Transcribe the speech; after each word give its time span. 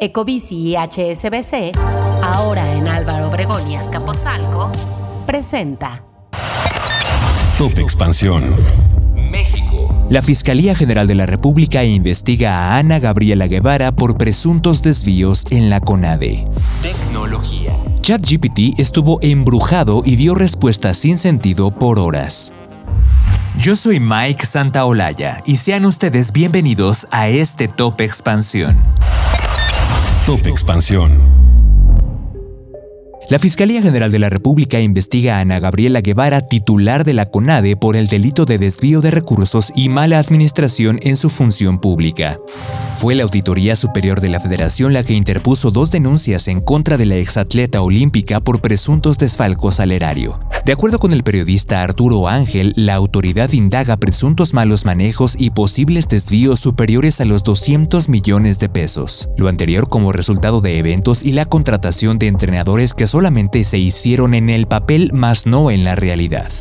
Ecobici 0.00 0.54
y 0.54 0.76
HSBC, 0.76 1.76
ahora 2.22 2.72
en 2.74 2.86
Álvaro 2.86 3.26
Obregón 3.26 3.68
y 3.68 3.74
Azcapotzalco, 3.74 4.70
presenta 5.26 6.04
Top 7.58 7.76
Expansión. 7.80 8.44
México. 9.16 9.92
La 10.08 10.22
Fiscalía 10.22 10.76
General 10.76 11.08
de 11.08 11.16
la 11.16 11.26
República 11.26 11.82
investiga 11.82 12.54
a 12.54 12.78
Ana 12.78 13.00
Gabriela 13.00 13.48
Guevara 13.48 13.90
por 13.90 14.16
presuntos 14.16 14.82
desvíos 14.82 15.44
en 15.50 15.68
la 15.68 15.80
CONADE. 15.80 16.44
Tecnología. 16.80 17.76
ChatGPT 18.00 18.78
estuvo 18.78 19.18
embrujado 19.20 20.02
y 20.04 20.14
dio 20.14 20.36
respuestas 20.36 20.96
sin 20.96 21.18
sentido 21.18 21.72
por 21.72 21.98
horas. 21.98 22.52
Yo 23.58 23.74
soy 23.74 23.98
Mike 23.98 24.46
Santaolalla 24.46 25.38
y 25.44 25.56
sean 25.56 25.84
ustedes 25.86 26.30
bienvenidos 26.30 27.08
a 27.10 27.26
este 27.26 27.66
Top 27.66 28.00
Expansión. 28.00 28.80
Top 30.28 30.46
Expansión. 30.46 31.10
La 33.30 33.38
Fiscalía 33.38 33.80
General 33.80 34.12
de 34.12 34.18
la 34.18 34.28
República 34.28 34.78
investiga 34.78 35.38
a 35.38 35.40
Ana 35.40 35.58
Gabriela 35.58 36.02
Guevara, 36.02 36.42
titular 36.42 37.04
de 37.04 37.14
la 37.14 37.24
CONADE, 37.24 37.76
por 37.76 37.96
el 37.96 38.08
delito 38.08 38.44
de 38.44 38.58
desvío 38.58 39.00
de 39.00 39.10
recursos 39.10 39.72
y 39.74 39.88
mala 39.88 40.18
administración 40.18 41.00
en 41.02 41.16
su 41.16 41.30
función 41.30 41.80
pública. 41.80 42.38
Fue 42.96 43.14
la 43.14 43.22
Auditoría 43.22 43.74
Superior 43.74 44.20
de 44.20 44.28
la 44.28 44.40
Federación 44.40 44.92
la 44.92 45.02
que 45.02 45.14
interpuso 45.14 45.70
dos 45.70 45.90
denuncias 45.90 46.46
en 46.48 46.60
contra 46.60 46.98
de 46.98 47.06
la 47.06 47.16
exatleta 47.16 47.80
olímpica 47.80 48.40
por 48.40 48.60
presuntos 48.60 49.16
desfalcos 49.16 49.80
al 49.80 49.92
erario. 49.92 50.38
De 50.68 50.74
acuerdo 50.74 50.98
con 50.98 51.14
el 51.14 51.22
periodista 51.22 51.82
Arturo 51.82 52.28
Ángel, 52.28 52.74
la 52.76 52.92
autoridad 52.92 53.50
indaga 53.52 53.96
presuntos 53.96 54.52
malos 54.52 54.84
manejos 54.84 55.34
y 55.38 55.48
posibles 55.48 56.10
desvíos 56.10 56.60
superiores 56.60 57.22
a 57.22 57.24
los 57.24 57.42
200 57.42 58.10
millones 58.10 58.58
de 58.58 58.68
pesos. 58.68 59.30
Lo 59.38 59.48
anterior 59.48 59.88
como 59.88 60.12
resultado 60.12 60.60
de 60.60 60.78
eventos 60.78 61.22
y 61.22 61.32
la 61.32 61.46
contratación 61.46 62.18
de 62.18 62.26
entrenadores 62.26 62.92
que 62.92 63.06
solamente 63.06 63.64
se 63.64 63.78
hicieron 63.78 64.34
en 64.34 64.50
el 64.50 64.66
papel 64.66 65.10
más 65.14 65.46
no 65.46 65.70
en 65.70 65.84
la 65.84 65.94
realidad. 65.94 66.52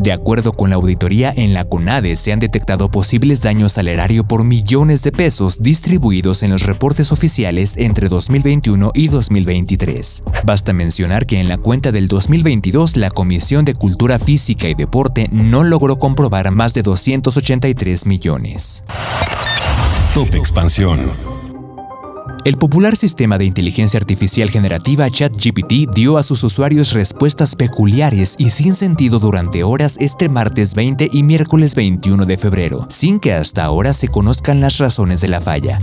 De 0.00 0.12
acuerdo 0.12 0.54
con 0.54 0.70
la 0.70 0.76
auditoría 0.76 1.30
en 1.36 1.52
la 1.52 1.64
CONADE, 1.64 2.16
se 2.16 2.32
han 2.32 2.40
detectado 2.40 2.90
posibles 2.90 3.42
daños 3.42 3.76
al 3.76 3.86
erario 3.86 4.24
por 4.24 4.44
millones 4.44 5.02
de 5.02 5.12
pesos 5.12 5.62
distribuidos 5.62 6.42
en 6.42 6.48
los 6.48 6.62
reportes 6.62 7.12
oficiales 7.12 7.76
entre 7.76 8.08
2021 8.08 8.92
y 8.94 9.08
2023. 9.08 10.22
Basta 10.44 10.72
mencionar 10.72 11.26
que 11.26 11.38
en 11.38 11.48
la 11.48 11.58
cuenta 11.58 11.92
del 11.92 12.08
2022 12.08 12.96
la 12.96 13.10
Comisión 13.10 13.66
de 13.66 13.74
Cultura 13.74 14.18
Física 14.18 14.70
y 14.70 14.74
Deporte 14.74 15.28
no 15.32 15.64
logró 15.64 15.98
comprobar 15.98 16.50
más 16.50 16.72
de 16.72 16.80
283 16.80 18.06
millones. 18.06 18.84
Top 20.14 20.34
Expansión. 20.34 20.98
El 22.42 22.56
popular 22.56 22.96
sistema 22.96 23.36
de 23.36 23.44
inteligencia 23.44 24.00
artificial 24.00 24.48
generativa 24.48 25.10
ChatGPT 25.10 25.92
dio 25.94 26.16
a 26.16 26.22
sus 26.22 26.42
usuarios 26.42 26.94
respuestas 26.94 27.54
peculiares 27.54 28.34
y 28.38 28.48
sin 28.48 28.74
sentido 28.74 29.18
durante 29.18 29.62
horas 29.62 29.98
este 30.00 30.30
martes 30.30 30.74
20 30.74 31.10
y 31.12 31.22
miércoles 31.22 31.74
21 31.74 32.24
de 32.24 32.38
febrero, 32.38 32.86
sin 32.88 33.20
que 33.20 33.34
hasta 33.34 33.64
ahora 33.64 33.92
se 33.92 34.08
conozcan 34.08 34.62
las 34.62 34.78
razones 34.78 35.20
de 35.20 35.28
la 35.28 35.42
falla. 35.42 35.78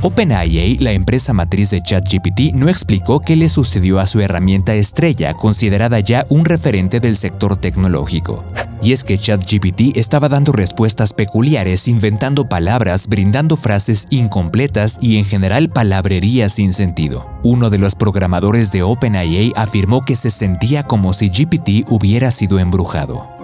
OpenAI, 0.00 0.78
la 0.78 0.92
empresa 0.92 1.34
matriz 1.34 1.70
de 1.70 1.82
ChatGPT, 1.82 2.54
no 2.54 2.70
explicó 2.70 3.20
qué 3.20 3.36
le 3.36 3.50
sucedió 3.50 3.98
a 3.98 4.06
su 4.06 4.20
herramienta 4.20 4.74
estrella, 4.74 5.34
considerada 5.34 6.00
ya 6.00 6.24
un 6.30 6.46
referente 6.46 7.00
del 7.00 7.16
sector 7.16 7.58
tecnológico. 7.58 8.44
Y 8.82 8.92
es 8.92 9.04
que 9.04 9.18
ChatGPT 9.18 9.96
estaba 9.96 10.28
dando 10.28 10.52
respuestas 10.52 11.12
peculiares, 11.12 11.88
inventando 11.88 12.48
palabras, 12.48 13.08
brindando 13.08 13.56
frases 13.56 14.06
incompletas 14.10 14.98
y 15.00 15.16
en 15.16 15.24
general 15.24 15.68
palabrería 15.68 16.48
sin 16.48 16.72
sentido. 16.72 17.30
Uno 17.42 17.70
de 17.70 17.78
los 17.78 17.94
programadores 17.94 18.70
de 18.72 18.82
OpenAI 18.82 19.52
afirmó 19.56 20.02
que 20.02 20.16
se 20.16 20.30
sentía 20.30 20.82
como 20.84 21.12
si 21.12 21.28
GPT 21.28 21.88
hubiera 21.88 22.30
sido 22.30 22.58
embrujado. 22.58 23.38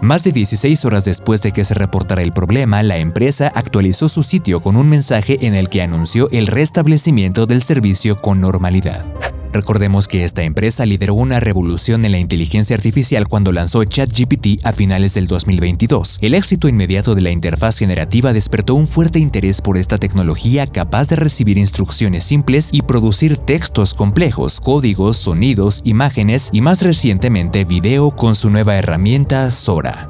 Más 0.00 0.22
de 0.22 0.30
16 0.30 0.84
horas 0.84 1.04
después 1.04 1.42
de 1.42 1.50
que 1.50 1.64
se 1.64 1.74
reportara 1.74 2.22
el 2.22 2.32
problema, 2.32 2.84
la 2.84 2.98
empresa 2.98 3.50
actualizó 3.52 4.08
su 4.08 4.22
sitio 4.22 4.60
con 4.60 4.76
un 4.76 4.88
mensaje 4.88 5.44
en 5.46 5.56
el 5.56 5.68
que 5.68 5.82
anunció 5.82 6.28
el 6.30 6.46
restablecimiento 6.46 7.46
del 7.46 7.62
servicio 7.62 8.16
con 8.16 8.38
normalidad. 8.38 9.04
Recordemos 9.58 10.06
que 10.06 10.22
esta 10.22 10.44
empresa 10.44 10.86
lideró 10.86 11.14
una 11.14 11.40
revolución 11.40 12.04
en 12.04 12.12
la 12.12 12.20
inteligencia 12.20 12.76
artificial 12.76 13.26
cuando 13.26 13.50
lanzó 13.50 13.82
ChatGPT 13.82 14.64
a 14.64 14.70
finales 14.70 15.14
del 15.14 15.26
2022. 15.26 16.20
El 16.22 16.34
éxito 16.34 16.68
inmediato 16.68 17.16
de 17.16 17.22
la 17.22 17.32
interfaz 17.32 17.78
generativa 17.78 18.32
despertó 18.32 18.74
un 18.74 18.86
fuerte 18.86 19.18
interés 19.18 19.60
por 19.60 19.76
esta 19.76 19.98
tecnología 19.98 20.68
capaz 20.68 21.08
de 21.08 21.16
recibir 21.16 21.58
instrucciones 21.58 22.22
simples 22.22 22.68
y 22.70 22.82
producir 22.82 23.36
textos 23.36 23.94
complejos, 23.94 24.60
códigos, 24.60 25.16
sonidos, 25.16 25.82
imágenes 25.82 26.50
y 26.52 26.60
más 26.60 26.82
recientemente 26.82 27.64
video 27.64 28.12
con 28.12 28.36
su 28.36 28.50
nueva 28.50 28.76
herramienta 28.76 29.50
Sora. 29.50 30.08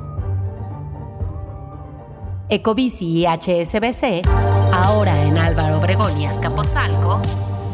Ecobici 2.50 3.20
y 3.20 3.26
HSBC, 3.26 4.28
ahora 4.74 5.24
en 5.24 5.38
Álvaro 5.38 5.78
Obregón 5.78 6.20
y 6.20 6.26
Azcapotzalco, 6.26 7.22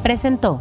presentó 0.04 0.60